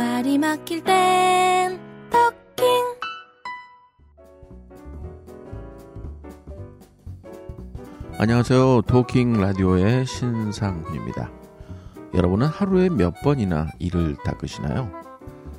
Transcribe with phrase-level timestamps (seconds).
[0.00, 2.64] 말이 막힐 땐 토킹
[8.16, 8.80] 안녕하세요.
[8.86, 11.30] 토킹 라디오의 신상훈입니다.
[12.14, 14.90] 여러분은 하루에 몇 번이나 이를 닦으시나요?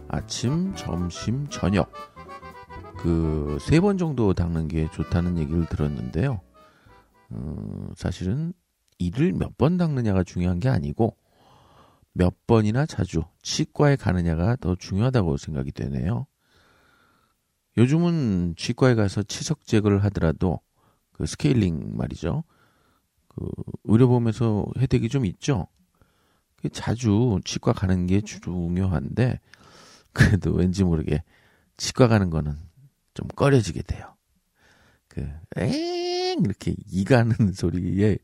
[0.09, 1.91] 아침, 점심, 저녁.
[2.97, 6.41] 그, 세 번 정도 닦는 게 좋다는 얘기를 들었는데요.
[7.29, 8.53] 어, 사실은
[8.97, 11.15] 이를 몇 번 닦느냐가 중요한 게 아니고,
[12.13, 16.27] 몇 번이나 자주 치과에 가느냐가 더 중요하다고 생각이 되네요.
[17.77, 20.59] 요즘은 치과에 가서 치석 제거를 하더라도
[21.13, 22.43] 그 스케일링 말이죠.
[23.29, 23.47] 그
[23.85, 25.67] 의료보험에서 혜택이 좀 있죠.
[26.73, 29.39] 자주 치과 가는 게 중요한데
[30.13, 31.23] 그래도 왠지 모르게
[31.77, 32.55] 치과 가는 거는
[33.13, 34.15] 좀 꺼려지게 돼요.
[35.07, 36.39] 그, 엥!
[36.43, 38.17] 이렇게 이 가는 소리에,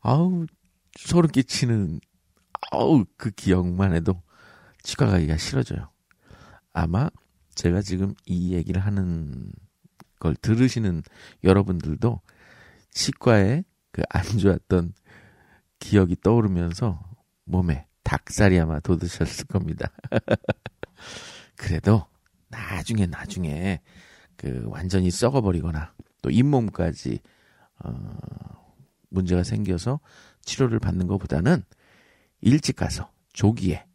[0.00, 0.46] 아우,
[0.96, 2.00] 소름 끼치는,
[2.74, 4.22] 아우, 그 기억만 해도
[4.82, 5.90] 치과 가기가 싫어져요.
[6.72, 7.08] 아마
[7.54, 9.52] 제가 지금 이 얘기를 하는
[10.18, 11.02] 걸 들으시는
[11.42, 12.20] 여러분들도
[12.90, 14.92] 치과에 그 안 좋았던
[15.78, 17.00] 기억이 떠오르면서
[17.44, 19.88] 몸에 닭살이 아마 돋으셨을 겁니다.
[21.56, 22.06] 그래도
[22.48, 23.80] 나중에 나중에
[24.36, 27.20] 그 완전히 썩어버리거나 또 잇몸까지
[27.84, 28.18] 어
[29.10, 30.00] 문제가 생겨서
[30.42, 31.62] 치료를 받는 것보다는
[32.44, 33.86] 일찍 가서 조기에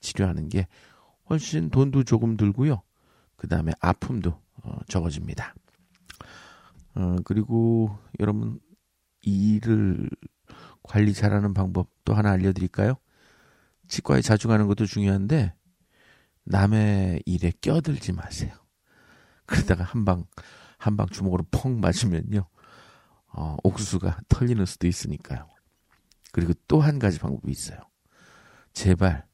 [0.00, 0.66] 치료하는 게
[1.28, 2.82] 훨씬 돈도 조금 들고요.
[3.36, 5.54] 그 다음에 아픔도 어, 적어집니다.
[6.94, 8.60] 어, 그리고 여러분
[9.22, 10.08] 이를
[10.82, 12.94] 관리 잘하는 방법 또 하나 알려드릴까요?
[13.88, 15.54] 치과에 자주 가는 것도 중요한데
[16.44, 18.52] 남의 일에 껴들지 마세요.
[19.46, 20.24] 그러다가 한 방,
[20.78, 22.46] 한 방 주먹으로 펑 맞으면요.
[23.32, 25.48] 어, 옥수수가 털리는 수도 있으니까요.
[26.32, 27.78] 그리고 또 한 가지 방법이 있어요.
[28.72, 29.26] 제발,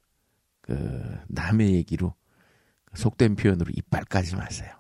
[0.60, 2.14] 그, 남의 얘기로,
[2.94, 4.72] 속된 표현으로 이빨 까지 마세요.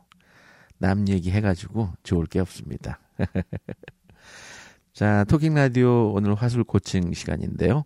[0.78, 3.00] 남 얘기 해가지고 좋을 게 없습니다.
[4.92, 7.84] 자, 토킹 라디오 오늘 화술 코칭 시간인데요.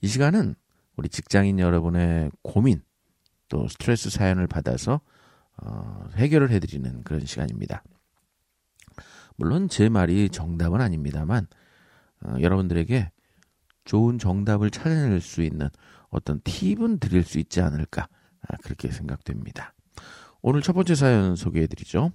[0.00, 0.54] 이 시간은
[0.96, 2.82] 우리 직장인 여러분의 고민
[3.48, 5.00] 또 스트레스 사연을 받아서
[5.62, 7.82] 어, 해결을 해드리는 그런 시간입니다.
[9.36, 11.46] 물론 제 말이 정답은 아닙니다만
[12.24, 13.10] 어, 여러분들에게
[13.84, 15.68] 좋은 정답을 찾아낼 수 있는
[16.08, 18.08] 어떤 팁은 드릴 수 있지 않을까
[18.46, 19.74] 아, 그렇게 생각됩니다.
[20.42, 22.12] 오늘 첫 번째 사연 소개해드리죠.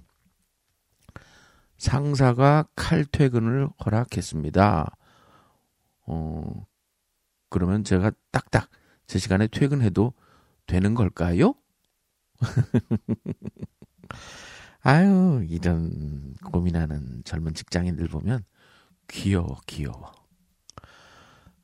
[1.76, 4.96] 상사가 칼퇴근을 허락했습니다.
[6.06, 6.66] 어,
[7.48, 8.68] 그러면 제가 딱딱
[9.06, 10.12] 제 시간에 퇴근해도
[10.66, 11.54] 되는 걸까요?
[14.82, 18.44] 아유, 이런 고민하는 젊은 직장인들 보면
[19.08, 20.19] 귀여워, 귀여워.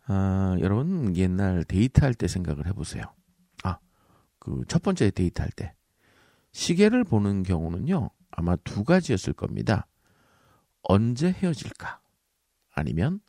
[0.06, 3.04] 아, 여러분, 옛날 데이트할 때 생각을 해보세요.
[3.64, 3.78] 아,
[4.38, 5.74] 그 첫 번째 데이트할 때.
[6.52, 9.86] 시계를 보는 경우는요, 아마 두 가지였을 겁니다.
[10.82, 12.00] 언제 헤어질까?
[12.74, 13.20] 아니면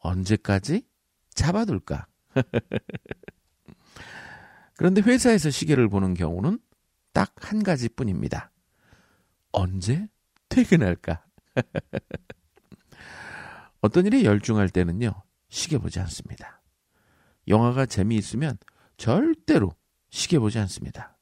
[0.00, 0.86] 언제까지
[1.34, 2.06] 잡아둘까?
[4.76, 6.58] 그런데 회사에서 시계를 보는 경우는
[7.12, 8.50] 딱 한 가지 뿐입니다.
[9.52, 10.08] 언제
[10.48, 11.24] 퇴근할까?
[13.80, 15.12] 어떤 일에 열중할 때는요,
[15.54, 16.60] 시계 보지 않습니다.
[17.46, 18.58] 영화가 재미있으면
[18.96, 19.72] 절대로
[20.10, 21.16] 시계 보지 않습니다.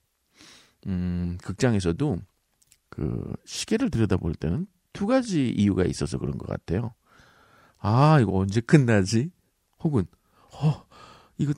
[0.86, 2.18] 음, 극장에서도
[2.88, 6.94] 그 시계를 들여다볼 때는 두 가지 이유가 있어서 그런 것 같아요.
[7.76, 9.30] 아, 이거 언제 끝나지?
[9.80, 10.06] 혹은,
[10.54, 10.86] 어,
[11.36, 11.52] 이거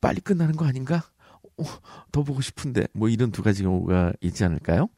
[0.00, 1.04] 빨리 끝나는 거 아닌가?
[1.58, 1.64] 어,
[2.10, 4.88] 더 보고 싶은데, 뭐 이런 두 가지 경우가 있지 않을까요?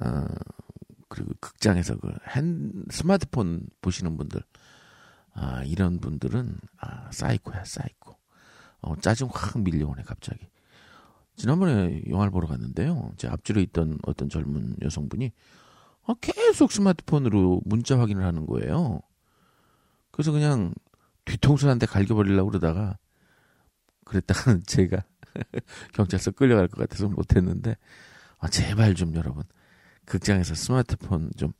[0.00, 0.24] 어,
[1.08, 4.42] 그리고 극장에서 그 핸, 스마트폰 보시는 분들,
[5.34, 8.16] 아, 이런 분들은, 아, 사이코야, 사이코.
[8.82, 10.48] 어, 짜증 확 밀려오네, 갑자기.
[11.36, 13.12] 지난번에 영화를 보러 갔는데요.
[13.16, 15.32] 제 앞줄에 있던 어떤 젊은 여성분이
[16.04, 19.00] 아, 계속 스마트폰으로 문자 확인을 하는 거예요.
[20.10, 20.74] 그래서 그냥
[21.24, 22.98] 뒤통수 한테 갈겨버리려고 그러다가
[24.04, 25.04] 그랬다가는 제가
[25.94, 27.76] 경찰서 끌려갈 것 같아서 못했는데
[28.38, 29.44] 아, 제발 좀 여러분
[30.04, 31.52] 극장에서 스마트폰 좀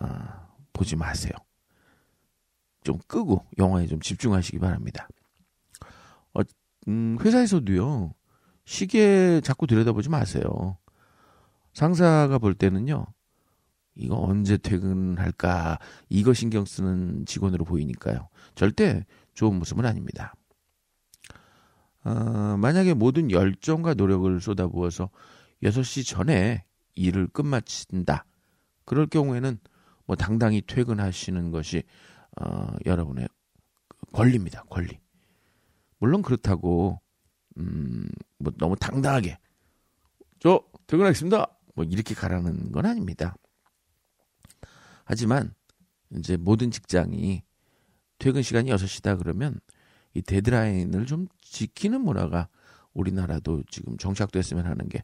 [0.00, 1.32] 아, 보지 마세요.
[2.82, 5.08] 좀 끄고 영화에 좀 집중하시기 바랍니다.
[6.34, 6.40] 어,
[6.88, 8.14] 음, 회사에서도요.
[8.64, 10.78] 시계 자꾸 들여다보지 마세요.
[11.72, 13.06] 상사가 볼 때는요.
[13.94, 18.28] 이거 언제 퇴근할까 이거 신경 쓰는 직원으로 보이니까요.
[18.54, 20.34] 절대 좋은 모습은 아닙니다.
[22.04, 25.10] 어, 만약에 모든 열정과 노력을 쏟아부어서
[25.62, 26.64] 6시 전에
[26.94, 28.24] 일을 끝마친다.
[28.84, 29.58] 그럴 경우에는
[30.06, 31.84] 뭐 당당히 퇴근하시는 것이
[32.40, 33.28] 어, 여러분의
[34.12, 34.64] 권리입니다.
[34.64, 34.98] 권리.
[35.98, 37.00] 물론 그렇다고
[37.58, 38.08] 음,
[38.38, 39.38] 뭐 너무 당당하게
[40.40, 41.46] 저 퇴근하겠습니다.
[41.74, 43.34] 뭐 이렇게 가라는 건 아닙니다.
[45.04, 45.54] 하지만
[46.16, 47.42] 이제 모든 직장이
[48.18, 49.58] 퇴근 시간이 6시다 그러면
[50.14, 52.48] 이 데드라인을 좀 지키는 문화가
[52.92, 55.02] 우리나라도 지금 정착됐으면 하는 게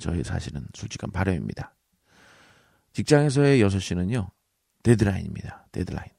[0.00, 1.74] 저희 사실은 솔직한 바람입니다.
[2.92, 4.30] 직장에서의 6시는요,
[4.82, 5.68] 데드라인입니다.
[5.70, 6.17] 데드라인.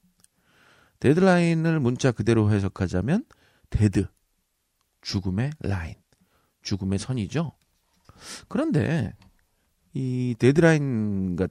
[1.00, 3.24] 데드라인을 문자 그대로 해석하자면
[3.70, 4.06] dead,
[5.00, 5.94] 죽음의 라인,
[6.62, 7.52] 죽음의 선이죠.
[8.48, 9.14] 그런데
[9.94, 11.48] 이 데드라인과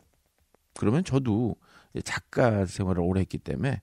[0.78, 1.56] 그러면 저도
[2.04, 3.82] 작가 생활을 오래 했기 때문에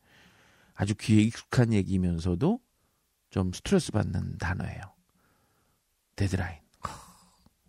[0.74, 2.60] 아주 귀에 익숙한 얘기면서도
[3.30, 4.80] 좀 스트레스 받는 단어예요.
[6.14, 6.60] 데드라인.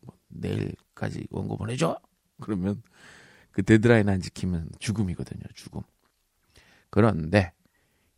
[0.01, 1.99] 뭐 내일까지 원고 보내줘.
[2.41, 2.81] 그러면
[3.51, 5.43] 그 데드라인 안 지키면 죽음이거든요.
[5.55, 5.81] 죽음.
[6.89, 7.53] 그런데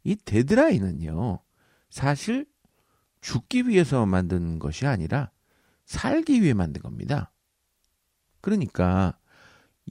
[0.09, 1.39] 이 데드라인은요.
[1.91, 2.47] 사실
[3.21, 5.29] 죽기 위해서 만든 것이 아니라
[5.85, 7.31] 살기 위해 만든 겁니다.
[8.41, 9.19] 그러니까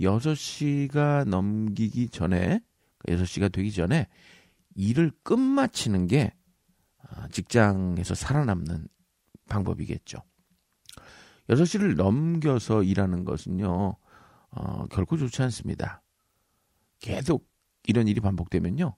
[0.01, 2.61] 6시가 넘기기 전에
[3.07, 4.09] 6시가 되기 전에
[4.75, 6.35] 일을 끝마치는 게
[7.01, 8.89] 아, 직장에서 살아남는
[9.49, 10.19] 방법이겠죠.
[11.49, 13.97] 6시를 넘겨서 일하는 것은요,
[14.51, 16.03] 어, 결코 좋지 않습니다.
[16.99, 17.49] 계속
[17.85, 18.97] 이런 일이 반복되면요,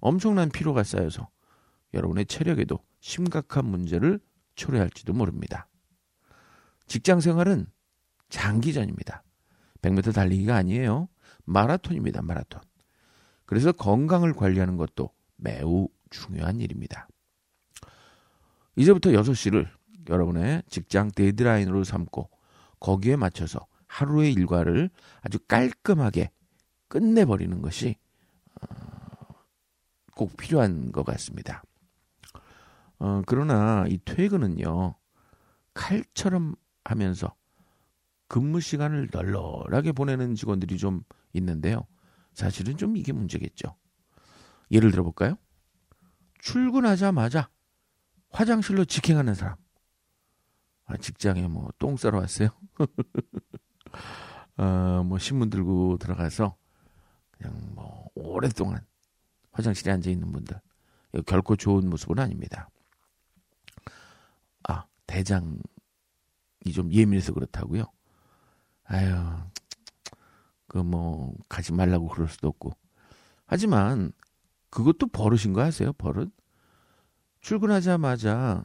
[0.00, 1.28] 엄청난 피로가 쌓여서
[1.94, 4.20] 여러분의 체력에도 심각한 문제를
[4.54, 5.68] 초래할지도 모릅니다.
[6.86, 7.66] 직장 생활은
[8.28, 9.22] 장기전입니다.
[9.82, 11.08] 100m 달리기가 아니에요.
[11.44, 12.22] 마라톤입니다.
[12.22, 12.60] 마라톤.
[13.46, 17.08] 그래서 건강을 관리하는 것도 매우 중요한 일입니다.
[18.76, 19.68] 이제부터 6시를
[20.08, 22.30] 여러분의 직장 데드라인으로 삼고
[22.78, 26.30] 거기에 맞춰서 하루의 일과를 아주 깔끔하게
[26.88, 28.09] 끝내버리는 것이 어,
[30.20, 31.62] 꼭 필요한 것 같습니다.
[32.98, 34.94] 어, 그러나 이 퇴근은요,
[35.72, 37.34] 칼처럼 하면서
[38.28, 41.86] 근무 시간을 널널하게 보내는 직원들이 좀 있는데요.
[42.34, 43.74] 사실은 좀 이게 문제겠죠.
[44.70, 45.38] 예를 들어 볼까요?
[46.40, 47.48] 출근하자마자
[48.28, 49.56] 화장실로 직행하는 사람.
[50.84, 52.50] 아, 직장에 뭐 똥 싸러 왔어요.
[54.58, 56.58] 어, 뭐 신문 들고 들어가서
[57.30, 58.84] 그냥 뭐 오랫동안
[59.52, 60.60] 화장실에 앉아 있는 분들.
[61.26, 62.68] 결코 좋은 모습은 아닙니다.
[64.68, 65.58] 아, 대장이
[66.72, 67.84] 좀 예민해서 그렇다고요.
[68.84, 69.14] 아유,
[70.66, 72.72] 그 뭐 가지 말라고 그럴 수도 없고.
[73.46, 74.12] 하지만
[74.70, 75.92] 그것도 버릇인 거 아세요?
[75.94, 76.30] 버릇?
[77.40, 78.64] 출근하자마자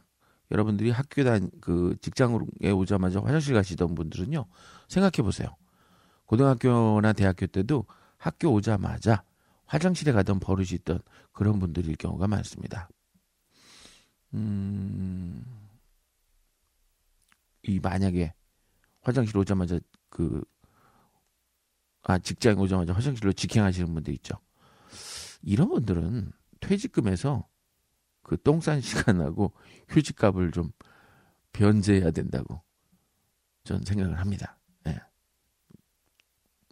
[0.52, 4.46] 여러분들이 학교 단, 그 직장에 오자마자 화장실 가시던 분들은요,
[4.88, 5.56] 생각해 보세요.
[6.26, 7.86] 고등학교나 대학교 때도
[8.16, 9.24] 학교 오자마자
[9.66, 11.00] 화장실에 가던 버릇이 있던
[11.32, 12.88] 그런 분들일 경우가 많습니다.
[14.34, 15.44] 음,
[17.62, 18.32] 이 만약에
[19.02, 19.78] 화장실 오자마자
[20.08, 20.42] 그,
[22.02, 24.38] 아, 직장에 오자마자 화장실로 직행하시는 분들 있죠.
[25.42, 27.48] 이런 분들은 퇴직금에서
[28.22, 29.52] 그 똥 싼 시간하고
[29.88, 30.72] 휴직값을 좀
[31.52, 32.62] 변제해야 된다고
[33.64, 34.58] 전 생각을 합니다.
[34.84, 34.98] 네.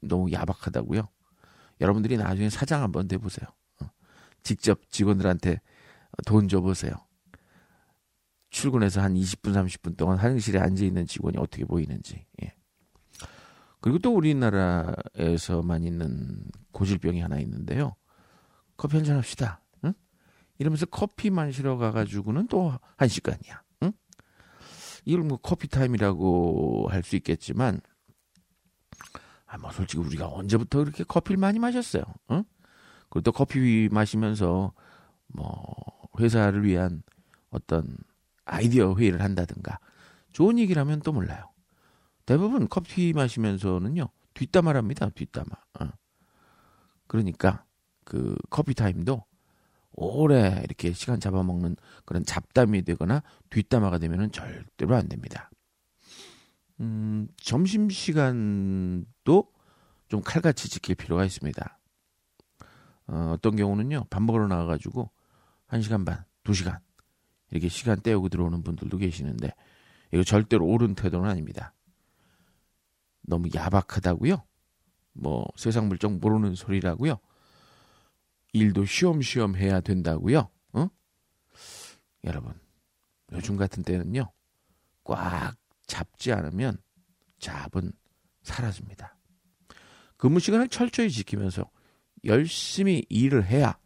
[0.03, 1.09] 너무 야박하다고요.
[1.85, 3.47] 여러분들이 나중에 사장 한번 돼보세요.
[3.83, 3.91] 어.
[4.43, 5.61] 직접 직원들한테
[6.27, 6.95] 돈 줘보세요.
[8.51, 12.25] 출근해서 한 20분, 30분 동안 화장실에 앉아있는 직원이 어떻게 보이는지.
[12.43, 12.55] 예.
[13.81, 16.41] 그리고 또 우리나라에서만 있는
[16.73, 17.97] 고질병이 하나 있는데요.
[18.79, 19.61] 커피 한잔 합시다.
[19.85, 19.93] 응?
[20.59, 23.63] 이러면서 커피 마시러 가가지고는 또 한 시간이야.
[23.83, 23.93] 응?
[25.05, 27.81] 이걸 뭐 커피 타임이라고 할 수 있겠지만,
[29.55, 32.03] 아, 뭐 솔직히 우리가 언제부터 그렇게 커피를 많이 마셨어요.
[32.33, 32.43] 응?
[33.09, 34.73] 그리고 또 커피 마시면서
[35.29, 35.75] 뭐
[36.19, 37.03] 회사를 위한
[37.51, 37.97] 어떤
[38.45, 39.79] 아이디어 회의를 한다든가
[40.33, 41.51] 좋은 얘기를 하면 또 몰라요.
[42.27, 45.09] 대부분 커피 마시면서는요 뒷담화를 합니다.
[45.11, 45.47] 뒷담화.
[45.81, 45.89] 어.
[47.07, 47.65] 그러니까
[48.05, 49.25] 그 커피 타임도
[49.93, 55.49] 오래 이렇게 시간 잡아먹는 그런 잡담이 되거나 뒷담화가 되면은 절대로 안 됩니다.
[56.81, 59.53] 음, 점심 시간도
[60.09, 61.79] 좀 칼같이 지킬 필요가 있습니다.
[63.07, 65.11] 어, 어떤 경우는요, 밥 먹으러 나가가지고,
[65.67, 66.79] 한 시간 반, 두 시간,
[67.51, 69.51] 이렇게 시간 때우고 들어오는 분들도 계시는데,
[70.13, 71.75] 이거 절대로 옳은 태도는 아닙니다.
[73.23, 74.45] 너무 야박하다고요?
[75.15, 77.19] 뭐, 세상 물정 모르는 소리라고요?
[78.53, 80.49] 일도 쉬엄쉬엄 해야 된다고요?
[80.73, 80.89] 어?
[82.25, 82.55] 여러분,
[83.33, 84.31] 요즘 같은 때는요,
[85.03, 85.55] 꽉
[85.87, 86.79] 잡지 않으면
[87.39, 87.93] 잡은
[88.43, 89.17] 사라집니다.
[90.17, 91.71] 근무 시간을 철저히 지키면서
[92.25, 93.79] 열심히 일을 해야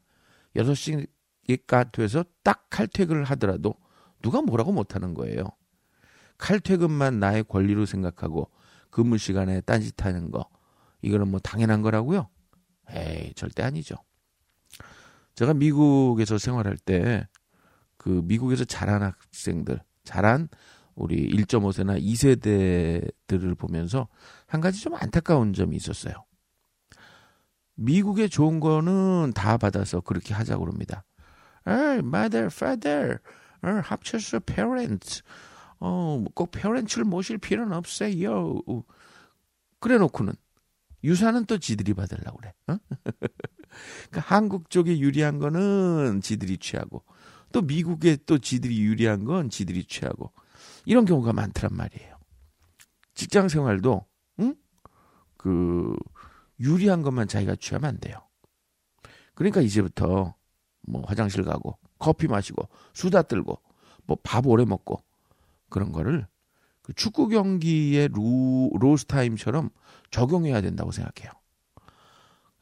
[0.57, 3.75] 6시가 돼서 딱 칼퇴근을 하더라도
[4.23, 5.45] 누가 뭐라고 못하는 거예요.
[6.38, 8.50] 칼퇴근만 나의 권리로 생각하고
[8.90, 10.49] 근무 시간에 딴짓하는 거
[11.02, 12.28] 이거는 뭐 당연한 거라고요?
[12.90, 13.97] 에이 절대 아니죠.
[15.35, 17.26] 제가 미국에서 생활할 때
[17.99, 20.49] 그 미국에서 자란 학생들, 자란
[20.99, 24.09] 우리 1.5세나 2세대들을 보면서
[24.47, 26.25] 한 가지 좀 안타까운 점이 있었어요.
[27.76, 31.05] 미국의 좋은 거는 다 받아서 그렇게 하자고 그럽니다.
[31.67, 33.19] 에 mother, father,
[33.62, 35.23] 어, 합쳐서 parents.
[35.81, 38.62] 어, 꼭 parents를 모실 필요는 없어요.
[39.78, 40.33] 그래 놓고는
[41.05, 42.52] 유산은 또 지들이 받으려고 그래.
[42.67, 42.78] 어?
[44.11, 47.05] 그러니까 한국 쪽에 유리한 거는 지들이 취하고
[47.52, 50.33] 또 미국에 또 지들이 유리한 건 지들이 취하고
[50.88, 52.16] 이런 경우가 많더란 말이에요.
[53.12, 54.07] 직장 생활도
[54.40, 54.54] 응?
[55.37, 55.95] 그
[56.61, 58.26] 유리한 것만 자기가 취하면 안 돼요.
[59.35, 60.35] 그러니까 이제부터
[60.80, 63.61] 뭐 화장실 가고 커피 마시고 수다 떨고
[64.07, 65.04] 뭐 밥 오래 먹고
[65.68, 66.26] 그런 거를
[66.80, 69.68] 그 축구 경기의 루, 로스 타임처럼
[70.11, 71.30] 적용해야 된다고 생각해요.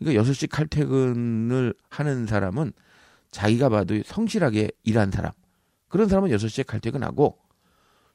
[0.01, 2.73] 그러니까 6시 칼퇴근을 하는 사람은
[3.31, 5.31] 자기가 봐도 성실하게 일한 사람.
[5.87, 7.46] 그런 사람은 6시에 칼퇴근하고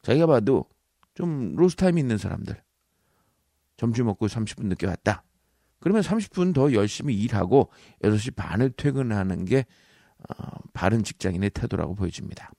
[0.02, 0.66] 자기가 봐도
[1.14, 2.62] 좀 로스 타임 있는 사람들.
[3.78, 5.24] 점심 먹고 30분 늦게 왔다.
[5.80, 7.72] 그러면 30분 더 열심히 일하고
[8.04, 9.66] 6시 반을 퇴근하는 게
[10.30, 10.34] 어,
[10.74, 12.52] 바른 직장인의 태도라고 보여집니다.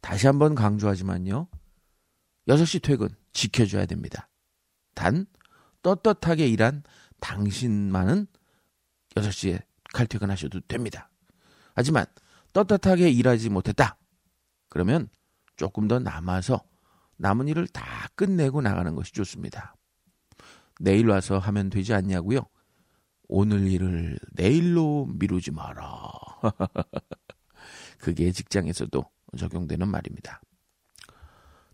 [0.00, 1.48] 다시 한번 강조하지만요.
[2.46, 4.28] 6시 퇴근 지켜줘야 됩니다.
[4.94, 5.26] 단
[5.82, 6.82] 떳떳하게 일한
[7.20, 8.26] 당신만은
[9.14, 11.10] 6시에 칼퇴근하셔도 됩니다.
[11.74, 12.04] 하지만
[12.52, 13.96] 떳떳하게 일하지 못했다.
[14.68, 15.08] 그러면
[15.58, 16.62] 조금 더 남아서
[17.18, 19.76] 남은 일을 다 끝내고 나가는 것이 좋습니다.
[20.80, 22.46] 내일 와서 하면 되지 않냐고요?
[23.28, 25.84] 오늘 일을 내일로 미루지 마라.
[27.98, 29.04] 그게 직장에서도
[29.36, 30.40] 적용되는 말입니다.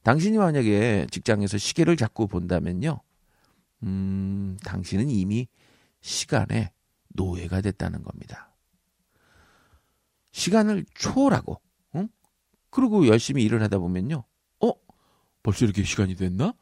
[0.03, 3.01] 당신이 만약에 직장에서 시계를 자꾸 본다면요.
[3.85, 5.47] 음, 당신은 이미
[6.01, 6.73] 시간에
[7.09, 8.51] 노예가 됐다는 겁니다.
[10.33, 11.64] 시간을 초월하고, 응?
[12.75, 14.25] 그리고 열심히 일을 하다 보면요.
[14.61, 14.73] 어?
[15.45, 16.55] 벌써 이렇게 시간이 됐나?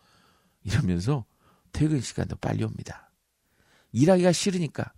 [0.62, 1.25] 이러면서
[1.73, 3.11] 퇴근 시간도 빨리 옵니다.
[3.92, 4.92] 일하기가 싫으니까,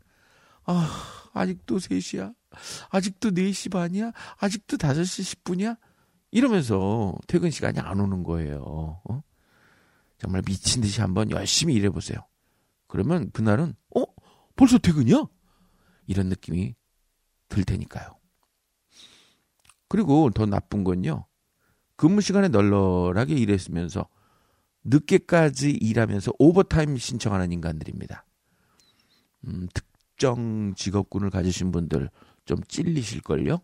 [0.65, 2.35] 아, 아직도 3시야?
[2.91, 4.11] 아직도 4시 반이야?
[4.39, 5.79] 아직도 5시 10분이야?
[6.33, 9.01] 이러면서 퇴근 시간이 안 오는 거예요.
[9.09, 9.23] 어?
[10.19, 12.19] 정말 미친 듯이 한번 열심히 일해 보세요.
[12.89, 14.03] 그러면 그날은, 어?
[14.57, 15.27] 벌써 퇴근이야?
[16.09, 16.75] 이런 느낌이
[17.49, 18.24] 들 테니까요.
[19.95, 21.25] 그리고 더 나쁜 건요.
[21.95, 24.09] 근무 시간에 널널하게 일했으면서
[24.83, 28.27] 늦게까지 일하면서 오버타임 신청하는 인간들입니다.
[29.47, 32.11] 음, 특정 직업군을 가지신 분들
[32.45, 33.61] 좀 찔리실걸요?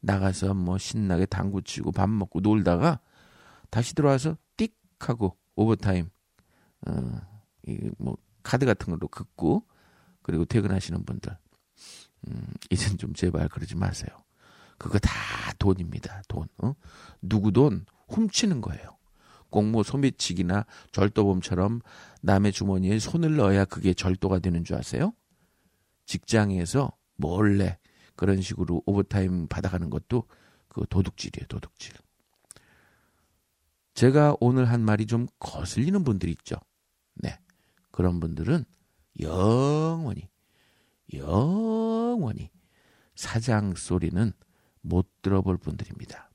[0.00, 2.98] 나가서 뭐 신나게 당구 치고 밥 먹고 놀다가
[3.68, 6.08] 다시 들어와서 띡 하고 오버타임,
[6.86, 7.20] 어,
[7.66, 9.66] 이뭐 카드 같은 걸로 긋고
[10.22, 11.36] 그리고 퇴근하시는 분들.
[12.28, 14.08] 음, 이젠 좀 제발 그러지 마세요.
[14.80, 15.12] 그거 다
[15.58, 16.22] 돈입니다.
[16.26, 16.48] 돈.
[16.56, 16.72] 어?
[17.20, 18.96] 누구 돈 훔치는 거예요.
[19.50, 21.82] 공모 소매치기나 절도범처럼
[22.22, 25.12] 남의 주머니에 손을 넣어야 그게 절도가 되는 줄 아세요?
[26.06, 27.78] 직장에서 몰래
[28.16, 30.24] 그런 식으로 오버타임 받아가는 것도
[30.68, 31.92] 그 도둑질이에요, 도둑질.
[33.92, 36.56] 제가 오늘 한 말이 좀 거슬리는 분들이 있죠.
[37.16, 37.38] 네.
[37.90, 38.64] 그런 분들은
[39.20, 40.30] 영원히,
[41.12, 42.50] 영원히
[43.14, 44.32] 사장 소리는
[44.82, 46.30] 못 들어볼 분들입니다.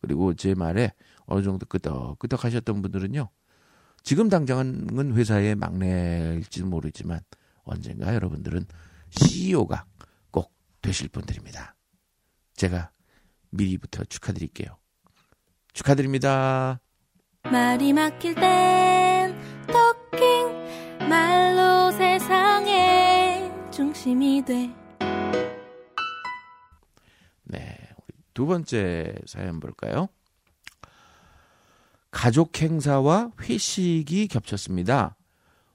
[0.00, 0.92] 그리고 제 말에
[1.26, 3.28] 어느 정도 끄덕끄덕 하셨던 분들은요.
[4.02, 7.20] 지금 당장은 회사의 막내일지는 모르지만
[7.64, 8.66] 언젠가 여러분들은
[9.10, 9.84] CEO가
[10.30, 11.74] 꼭 되실 분들입니다.
[12.54, 12.92] 제가
[13.50, 14.76] 미리부터 축하드릴게요.
[15.72, 16.80] 축하드립니다.
[17.42, 19.34] 말이 막힐 땐
[19.66, 24.85] 토킹 말로 세상의 중심이 돼.
[28.36, 30.10] 두 번째 사연 볼까요?
[32.10, 35.16] 가족 행사와 회식이 겹쳤습니다.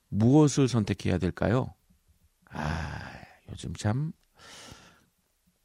[0.10, 1.74] 무엇을 선택해야 될까요?
[2.52, 3.02] 아,
[3.50, 4.12] 요즘 참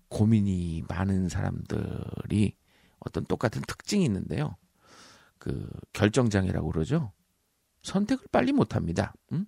[0.08, 2.56] 고민이 많은 사람들이
[3.00, 4.56] 어떤 똑같은 특징이 있는데요.
[5.38, 7.12] 그 결정장애라고 그러죠.
[7.82, 9.12] 선택을 빨리 못 합니다.
[9.32, 9.44] 음?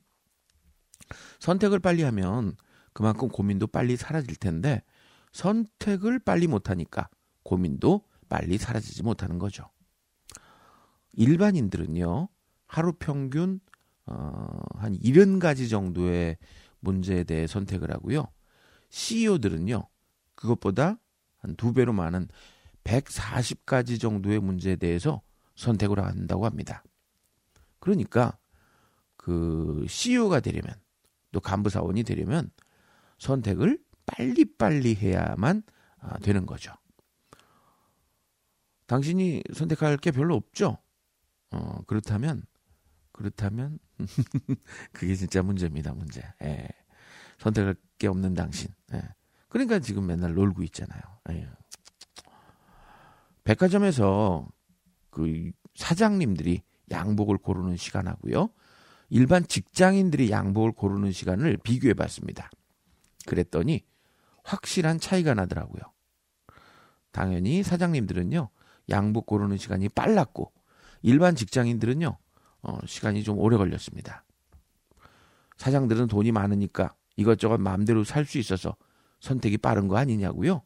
[1.39, 2.57] 선택을 빨리 하면
[2.93, 4.83] 그만큼 고민도 빨리 사라질 텐데
[5.33, 7.09] 선택을 빨리 못 하니까
[7.49, 9.65] 고민도 빨리 사라지지 못하는 거죠.
[11.15, 12.29] 일반인들은요,
[12.67, 13.61] 하루 평균,
[14.05, 16.37] 어, 한 70가지 정도의
[16.81, 18.27] 문제에 대해 선택을 하고요.
[18.91, 19.89] CEO들은요,
[20.35, 20.99] 그것보다
[21.39, 22.29] 한 두 배로 많은
[22.85, 25.23] 140가지 정도의 문제에 대해서
[25.57, 26.83] 선택을 한다고 합니다.
[27.81, 28.37] 그러니까
[29.17, 30.75] 그 CEO가 되려면
[31.33, 32.51] 또 간부 사원이 되려면
[33.19, 35.63] 선택을 빨리빨리 해야만
[36.01, 36.73] 아, 되는 거죠.
[38.89, 40.79] 당신이 선택할 게 별로 없죠?
[41.51, 42.43] 어, 그렇다면,
[43.13, 43.79] 그렇다면,
[44.93, 46.23] 그게 진짜 문제입니다, 문제.
[46.43, 46.69] 예.
[47.39, 48.71] 선택할 게 없는 당신.
[48.95, 49.03] 예.
[49.49, 51.01] 그러니까 지금 맨날 놀고 있잖아요.
[51.31, 51.49] 예.
[53.45, 54.49] 백화점에서
[55.11, 58.49] 그 사장님들이 양복을 고르는 시간하고요.
[59.11, 62.51] 일반 직장인들이 양복을 고르는 시간을 비교해 봤습니다.
[63.27, 63.85] 그랬더니
[64.45, 65.83] 확실한 차이가 나더라고요.
[67.13, 68.49] 당연히 사장님들은요,
[68.91, 70.53] 양복 고르는 시간이 빨랐고,
[71.03, 72.17] 일반 직장인들은요,
[72.63, 74.25] 어, 시간이 좀 오래 걸렸습니다.
[75.57, 78.77] 사장들은 돈이 많으니까 이것저것 마음대로 살 수 있어서
[79.21, 80.63] 선택이 빠른 거 아니냐고요?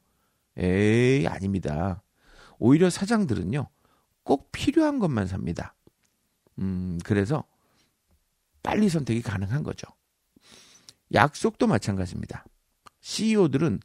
[0.57, 2.03] 에이, 아닙니다.
[2.59, 3.69] 오히려 사장들은요,
[4.23, 5.75] 꼭 필요한 것만 삽니다.
[6.59, 7.45] 음, 그래서
[8.63, 9.87] 빨리 선택이 가능한 거죠.
[11.15, 12.45] 약속도 마찬가지입니다.
[13.01, 13.81] CEO들은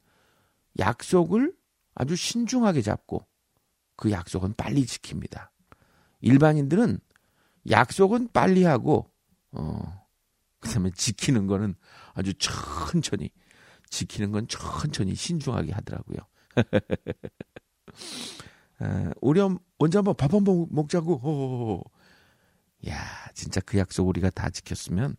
[0.78, 1.56] 약속을
[1.96, 3.26] 아주 신중하게 잡고
[3.98, 5.50] 그 약속은 빨리 지킵니다.
[6.22, 7.00] 일반인들은
[7.70, 9.12] 약속은 빨리 하고
[9.52, 10.08] 어
[10.60, 11.76] 그다음에 지키는 거는
[12.14, 13.32] 아주 천천히
[13.90, 16.18] 지키는 건 천천히 신중하게 하더라고요.
[18.80, 19.42] 아, 우리
[19.80, 21.18] 언제 한번 밥 한번 먹자고.
[21.18, 21.84] 호호호.
[22.90, 23.02] 야,
[23.34, 25.16] 진짜 그 약속 우리가 다 지켰으면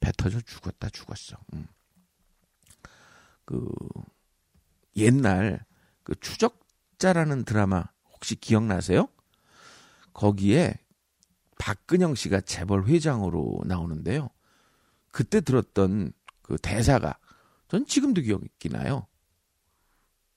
[0.00, 1.36] 배 터져 죽었다 죽었어.
[1.54, 1.66] 음.
[3.44, 3.68] 그
[4.96, 5.64] 옛날
[6.02, 7.84] 그 추적자라는 드라마
[8.16, 9.08] 혹시 기억나세요?
[10.12, 10.74] 거기에
[11.58, 14.30] 박근영 씨가 재벌 회장으로 나오는데요.
[15.10, 17.18] 그때 들었던 그 대사가
[17.68, 19.06] 전 지금도 기억이 나요.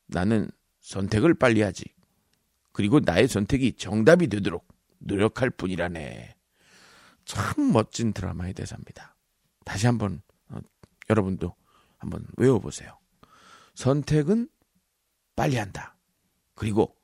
[0.08, 0.50] 나는
[0.82, 1.86] 선택을 빨리 하지.
[2.72, 4.68] 그리고 나의 선택이 정답이 되도록
[5.00, 6.36] 노력할 뿐이라네.
[7.26, 9.16] 참 멋진 드라마의 대사입니다.
[9.66, 10.60] 다시 한번 어,
[11.10, 11.56] 여러분도
[11.98, 12.98] 한번 외워보세요.
[13.76, 14.50] 선택은
[15.36, 15.96] 빨리 한다.
[16.56, 16.99] 그리고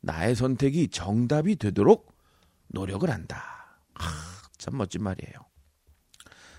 [0.00, 2.14] 나의 선택이 정답이 되도록
[2.68, 3.80] 노력을 한다.
[3.94, 4.08] 하,
[4.56, 5.34] 참 멋진 말이에요.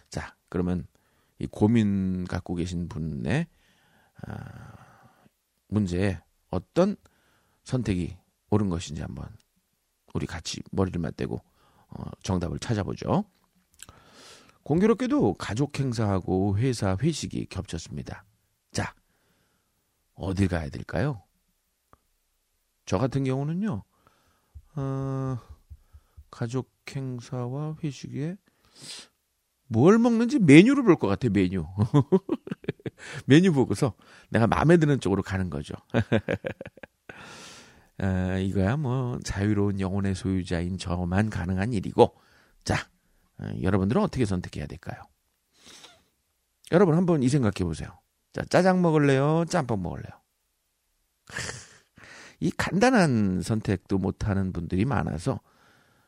[0.09, 0.87] 자, 그러면
[1.37, 3.47] 이 고민 갖고 계신 분의
[4.25, 4.73] 아,
[5.67, 6.95] 문제에 어떤
[7.63, 8.17] 선택이
[8.49, 9.29] 옳은 것인지 한번
[10.13, 13.25] 우리 같이 머리를 맞대고 어, 정답을 찾아보죠.
[14.63, 18.25] 공교롭게도 가족 행사하고 회사 회식이 겹쳤습니다.
[18.71, 18.93] 자,
[20.13, 21.23] 어딜 가야 될까요?
[22.89, 23.83] 저 같은 경우는요,
[24.75, 25.37] 어,
[26.31, 28.35] 가족 행사와 회식에
[29.67, 31.67] 뭘 먹는지 메뉴를 볼 것 같아요, 메뉴.
[33.27, 33.93] 메뉴 보고서
[34.29, 35.75] 내가 마음에 드는 쪽으로 가는 거죠.
[37.99, 42.15] 아, 이거야 뭐 자유로운 영혼의 소유자인 저만 가능한 일이고
[42.63, 42.89] 자
[43.37, 44.99] 아, 여러분들은 어떻게 선택해야 될까요?
[46.71, 47.99] 여러분 한번 이 생각해 보세요.
[48.33, 49.45] 자 짜장 먹을래요?
[49.47, 50.11] 짬뽕 먹을래요?
[52.39, 55.39] 이 간단한 선택도 못하는 분들이 많아서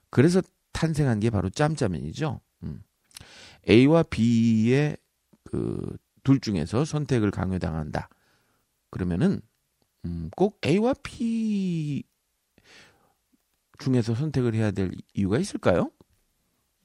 [0.09, 0.41] 그래서
[0.71, 2.39] 탄생한 게 바로 짬짜면이죠.
[2.63, 2.83] 음.
[3.69, 4.97] A와 B의
[5.43, 8.09] 그 둘 중에서 선택을 강요당한다.
[8.89, 9.41] 그러면은
[10.05, 12.03] 음, 꼭 A와 B
[13.79, 15.91] 중에서 선택을 해야 될 이유가 있을까요?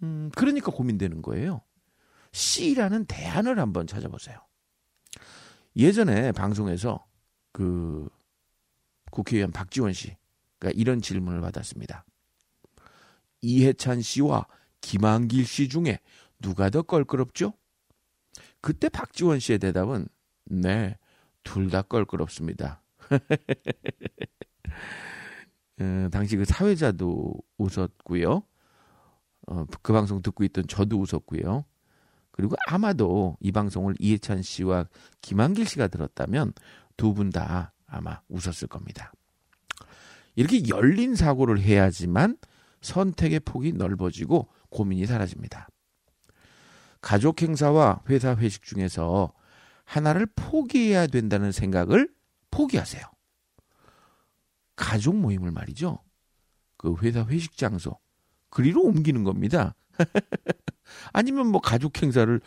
[0.02, 1.62] 음, 그러니까 고민되는 거예요.
[2.32, 4.38] C라는 대안을 한번 찾아보세요.
[5.74, 7.06] 예전에 방송에서
[7.52, 8.08] 그
[9.16, 12.04] 국회의원 박지원 씨가 이런 질문을 받았습니다.
[13.40, 14.46] 이해찬 씨와
[14.82, 16.00] 김한길 씨 중에
[16.42, 17.54] 누가 더 껄끄럽죠?
[18.60, 20.06] 그때 박지원 씨의 대답은
[20.44, 20.98] 네,
[21.44, 22.82] 둘 다 껄끄럽습니다.
[25.80, 28.42] 어, 당시 그 사회자도 웃었고요.
[29.46, 31.64] 어, 그 방송 듣고 있던 저도 웃었고요.
[32.32, 34.84] 그리고 아마도 이 방송을 이해찬 씨와
[35.22, 36.52] 김한길 씨가 들었다면
[36.98, 39.12] 두 분 다 아마 웃었을 겁니다.
[40.34, 42.36] 이렇게 열린 사고를 해야지만
[42.80, 45.68] 선택의 폭이 넓어지고 고민이 사라집니다.
[47.00, 49.32] 가족 행사와 회사 회식 중에서
[49.84, 52.12] 하나를 포기해야 된다는 생각을
[52.50, 53.02] 포기하세요.
[54.74, 55.98] 가족 모임을 말이죠.
[56.76, 57.98] 그 회사 회식 장소
[58.50, 59.74] 그리로 옮기는 겁니다.
[61.12, 62.40] 아니면 뭐 가족 행사를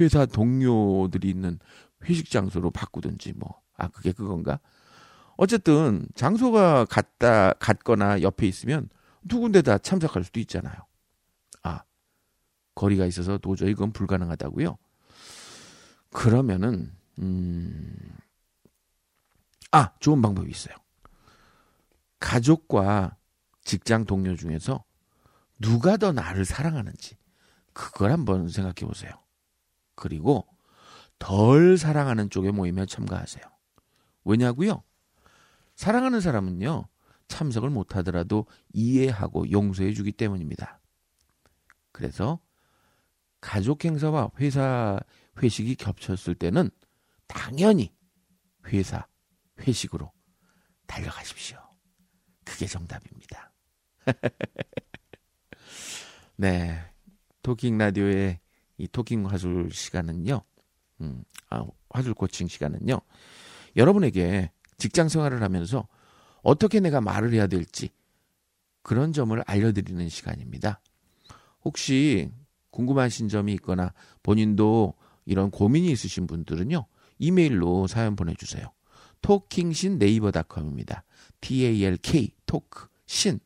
[0.00, 1.58] 회사 동료들이 있는
[2.04, 3.60] 회식 장소로 바꾸든지 뭐.
[3.76, 4.60] 아, 그게 그건가?
[5.36, 8.88] 어쨌든 장소가 같다 같거나 옆에 있으면
[9.28, 10.74] 두 군데 다 참석할 수도 있잖아요.
[11.62, 11.82] 아,
[12.74, 14.78] 거리가 있어서 도저히 그건 불가능하다고요.
[16.10, 18.16] 그러면은 음
[19.72, 20.74] 아, 좋은 방법이 있어요.
[22.18, 23.16] 가족과
[23.62, 24.84] 직장 동료 중에서
[25.58, 27.16] 누가 더 나를 사랑하는지
[27.72, 29.12] 그걸 한번 생각해 보세요.
[29.94, 30.46] 그리고
[31.18, 33.44] 덜 사랑하는 쪽에 모임에 참가하세요.
[34.24, 34.82] 왜냐고요?
[35.76, 36.88] 사랑하는 사람은요.
[37.28, 40.80] 참석을 못 하더라도 이해하고 용서해 주기 때문입니다.
[41.92, 42.40] 그래서
[43.40, 44.98] 가족 행사와 회사
[45.42, 46.70] 회식이 겹쳤을 때는
[47.26, 47.94] 당연히
[48.66, 49.06] 회사
[49.60, 50.12] 회식으로
[50.86, 51.58] 달려가십시오.
[52.44, 53.52] 그게 정답입니다.
[56.36, 56.80] 네.
[57.42, 58.40] 토킹 라디오의
[58.78, 60.42] 이 토킹 화술 시간은요.
[61.00, 63.00] 음, 아, 화술 코칭 시간은요.
[63.76, 65.86] 여러분에게 직장 생활을 하면서
[66.42, 67.90] 어떻게 내가 말을 해야 될지
[68.82, 70.80] 그런 점을 알려드리는 시간입니다.
[71.64, 72.30] 혹시
[72.70, 76.86] 궁금하신 점이 있거나 본인도 이런 고민이 있으신 분들은요.
[77.18, 78.70] 이메일로 사연 보내주세요.
[79.22, 81.02] 토킹신 네이버닷컴입니다.
[81.40, 83.40] T-A-L-K, 토크, 신,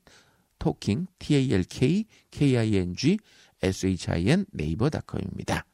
[0.58, 3.18] 토킹, T-A-L-K, K-I-N-G,
[3.62, 5.64] S-H-I-N, 네이버닷컴입니다.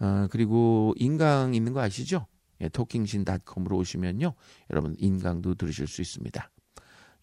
[0.00, 2.26] 어, 그리고 인강 있는 거 아시죠?
[2.60, 4.34] 예, 토킹신.com으로 오시면요.
[4.70, 6.50] 여러분 인강도 들으실 수 있습니다.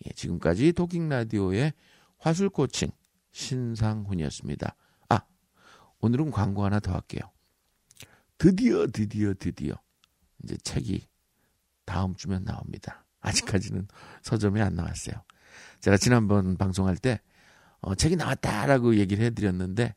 [0.06, 1.74] 예, 지금까지 토킹 라디오의
[2.17, 2.89] 화술 코칭
[3.32, 4.76] 신상훈이었습니다.
[5.10, 5.21] 아,
[6.00, 7.21] 오늘은 광고 하나 더 할게요.
[8.38, 9.76] 드디어 드디어 드디어
[10.43, 11.08] 이제 책이
[11.86, 13.06] 다음 주면 나옵니다.
[13.21, 13.88] 아직까지는
[14.21, 15.15] 서점에 안 나왔어요.
[15.82, 17.19] 제가 지난번 방송할 때
[17.82, 19.95] 어, 책이 나왔다라고 얘기를 해드렸는데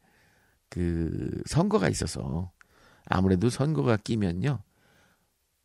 [0.68, 2.53] 그 선거가 있어서
[3.07, 4.62] 아무래도 선거가 끼면요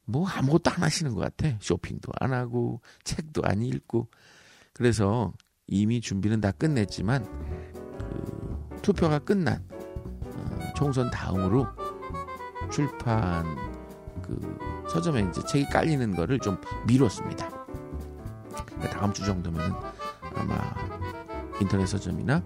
[0.05, 4.09] 뭐 아무것도 안 하시는 것 같아 쇼핑도 안 하고 책도 안 읽고
[4.73, 5.33] 그래서
[5.67, 7.23] 이미 준비는 다 끝냈지만
[7.97, 11.67] 그 투표가 끝난 어, 총선 다음으로
[12.71, 13.45] 출판
[14.21, 17.49] 그 서점에 이제 책이 깔리는 거를 좀 미뤘습니다.
[18.65, 19.73] 그러니까 다음 주 정도면은
[20.35, 20.73] 아마
[21.61, 22.43] 인터넷 서점이나 어,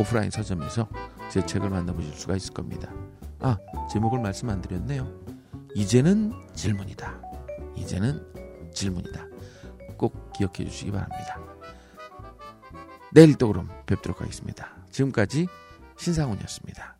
[0.00, 0.88] 오프라인 서점에서
[1.30, 2.92] 제 책을 만나보실 수가 있을 겁니다.
[3.38, 3.56] 아
[3.90, 5.31] 제목을 말씀 안 드렸네요.
[5.74, 7.20] 이제는 질문이다.
[7.76, 9.26] 이제는 질문이다.
[9.96, 11.40] 꼭 기억해 주시기 바랍니다.
[13.12, 14.74] 내일 또 그럼 뵙도록 하겠습니다.
[14.90, 15.46] 지금까지
[15.98, 16.96] 신상훈이었습니다.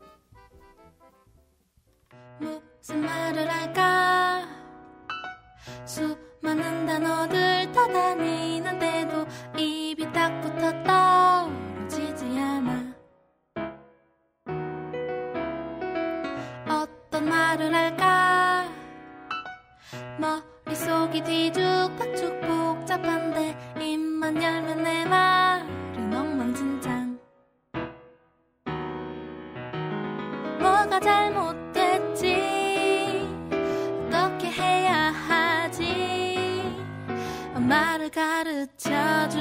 [38.12, 39.40] 가르쳐준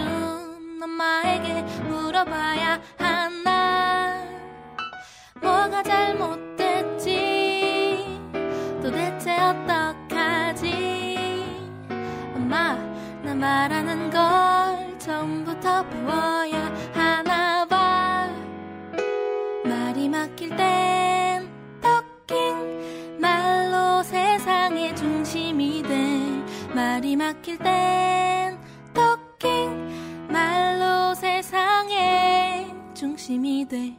[0.81, 4.23] 엄마에게 물어봐야 하나
[5.41, 7.11] 뭐가 잘못됐지?
[8.81, 10.71] 도대체 어떡하지?
[12.33, 12.75] 엄마
[13.23, 18.29] 나 말하는 걸 처음부터 배워야 하나 봐.
[19.65, 21.49] 말이 막힐 땐
[21.81, 26.21] 토킹 말로 세상의 중심이 돼.
[26.73, 28.50] 말이 막힐 땐
[33.37, 33.93] 蜜堆